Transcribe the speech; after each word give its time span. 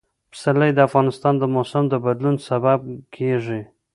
پسرلی 0.31 0.71
د 0.73 0.79
افغانستان 0.89 1.33
د 1.37 1.43
موسم 1.55 1.83
د 1.89 1.93
بدلون 2.05 2.35
سبب 2.47 2.79
کېږي. 3.15 3.61